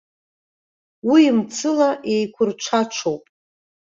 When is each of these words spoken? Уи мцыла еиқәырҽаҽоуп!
Уи 1.09 1.23
мцыла 1.37 1.89
еиқәырҽаҽоуп! 2.13 3.23